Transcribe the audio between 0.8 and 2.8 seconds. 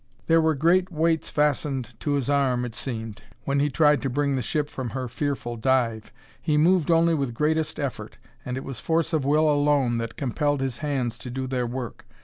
weights fastened to his arm, it